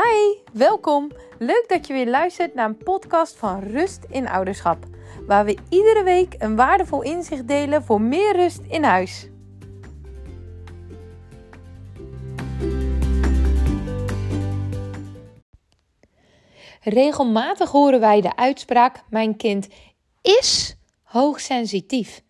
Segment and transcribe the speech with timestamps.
[0.00, 1.10] Hi, welkom.
[1.38, 4.84] Leuk dat je weer luistert naar een podcast van Rust in Ouderschap,
[5.26, 9.28] waar we iedere week een waardevol inzicht delen voor meer rust in huis.
[16.82, 19.68] Regelmatig horen wij de uitspraak: Mijn kind
[20.22, 22.22] is hoogsensitief.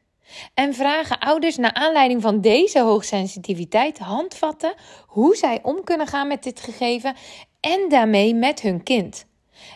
[0.54, 4.74] En vragen ouders naar aanleiding van deze hoogsensitiviteit handvatten
[5.06, 7.14] hoe zij om kunnen gaan met dit gegeven
[7.60, 9.26] en daarmee met hun kind.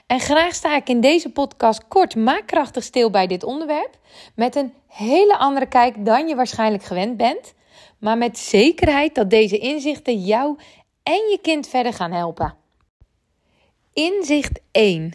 [0.07, 3.99] En graag sta ik in deze podcast kort maar krachtig stil bij dit onderwerp,
[4.35, 7.55] met een hele andere kijk dan je waarschijnlijk gewend bent,
[7.99, 10.59] maar met zekerheid dat deze inzichten jou
[11.03, 12.55] en je kind verder gaan helpen.
[13.93, 15.13] Inzicht 1.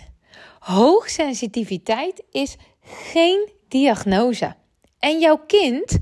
[0.59, 4.55] Hoogsensitiviteit is geen diagnose.
[4.99, 5.97] En jouw kind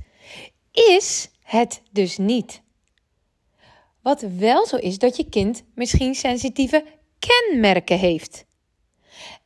[0.72, 2.62] is het dus niet.
[4.02, 6.86] Wat wel zo is dat je kind misschien sensitieve
[7.20, 8.45] kenmerken heeft.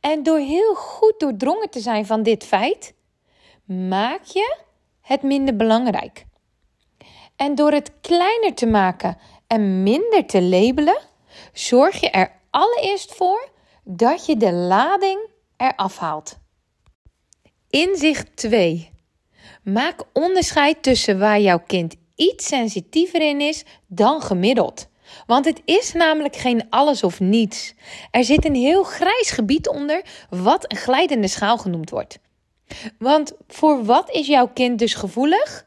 [0.00, 2.94] En door heel goed doordrongen te zijn van dit feit,
[3.64, 4.56] maak je
[5.00, 6.24] het minder belangrijk.
[7.36, 11.00] En door het kleiner te maken en minder te labelen,
[11.52, 13.50] zorg je er allereerst voor
[13.84, 16.38] dat je de lading eraf haalt.
[17.70, 18.91] Inzicht 2.
[19.62, 24.88] Maak onderscheid tussen waar jouw kind iets sensitiever in is dan gemiddeld.
[25.26, 27.74] Want het is namelijk geen alles of niets.
[28.10, 32.18] Er zit een heel grijs gebied onder, wat een glijdende schaal genoemd wordt.
[32.98, 35.66] Want voor wat is jouw kind dus gevoelig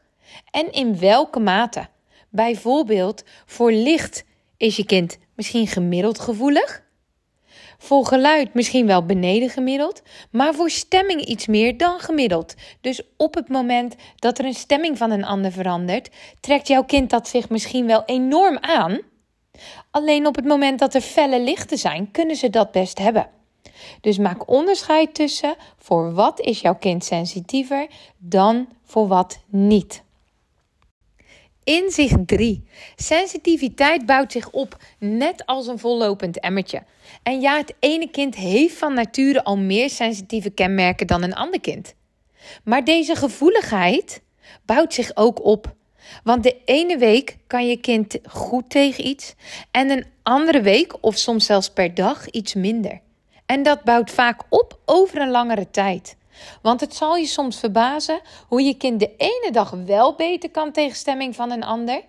[0.50, 1.88] en in welke mate?
[2.30, 4.24] Bijvoorbeeld, voor licht
[4.56, 6.82] is je kind misschien gemiddeld gevoelig,
[7.78, 12.54] voor geluid misschien wel beneden gemiddeld, maar voor stemming iets meer dan gemiddeld.
[12.80, 16.10] Dus op het moment dat er een stemming van een ander verandert,
[16.40, 19.00] trekt jouw kind dat zich misschien wel enorm aan.
[19.90, 23.28] Alleen op het moment dat er felle lichten zijn, kunnen ze dat best hebben.
[24.00, 27.86] Dus maak onderscheid tussen voor wat is jouw kind sensitiever
[28.18, 30.04] dan voor wat niet.
[31.66, 32.64] Inzicht 3.
[32.96, 36.82] Sensitiviteit bouwt zich op, net als een vollopend emmertje.
[37.22, 41.60] En ja, het ene kind heeft van nature al meer sensitieve kenmerken dan een ander
[41.60, 41.94] kind.
[42.64, 44.22] Maar deze gevoeligheid
[44.64, 45.74] bouwt zich ook op.
[46.24, 49.34] Want de ene week kan je kind goed tegen iets
[49.70, 53.00] en een andere week of soms zelfs per dag iets minder.
[53.46, 56.16] En dat bouwt vaak op over een langere tijd.
[56.62, 60.72] Want het zal je soms verbazen hoe je kind de ene dag wel beter kan
[60.72, 62.02] tegen stemming van een ander.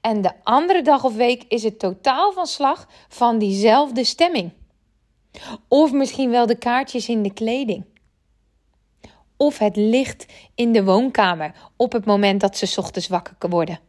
[0.00, 4.52] En de andere dag of week is het totaal van slag van diezelfde stemming.
[5.68, 7.84] Of misschien wel de kaartjes in de kleding.
[9.36, 13.80] Of het licht in de woonkamer op het moment dat ze ochtends wakker worden.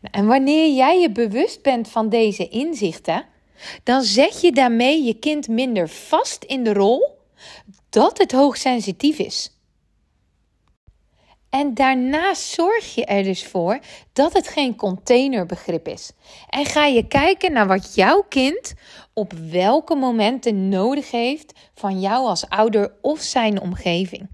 [0.00, 3.24] Nou, en wanneer jij je bewust bent van deze inzichten,
[3.82, 7.20] dan zet je daarmee je kind minder vast in de rol
[7.92, 9.56] dat het hoogsensitief is.
[11.50, 13.78] En daarnaast zorg je er dus voor
[14.12, 16.12] dat het geen containerbegrip is.
[16.48, 18.74] En ga je kijken naar wat jouw kind
[19.12, 24.30] op welke momenten nodig heeft van jou als ouder of zijn omgeving.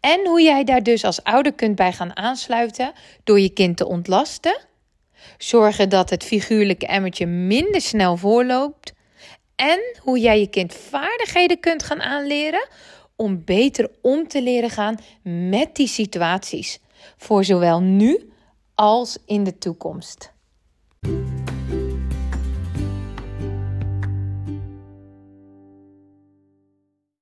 [0.00, 2.92] En hoe jij daar dus als ouder kunt bij gaan aansluiten
[3.24, 4.60] door je kind te ontlasten.
[5.38, 8.94] Zorgen dat het figuurlijke emmertje minder snel voorloopt
[9.56, 12.68] en hoe jij je kind vaardigheden kunt gaan aanleren
[13.16, 14.98] om beter om te leren gaan
[15.50, 16.80] met die situaties,
[17.16, 18.30] voor zowel nu
[18.74, 20.34] als in de toekomst.